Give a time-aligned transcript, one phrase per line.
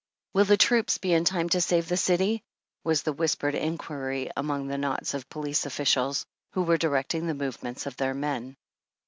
[0.33, 2.41] Will the troops be in time to save the city?
[2.83, 7.85] was the whispered inquiry among the knots of police officials who were directing the movements
[7.85, 8.57] of their men.